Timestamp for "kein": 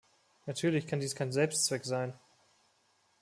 1.13-1.31